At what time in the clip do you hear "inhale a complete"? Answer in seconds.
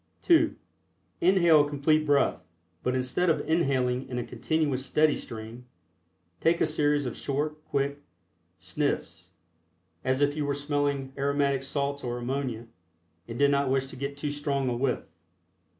1.21-2.07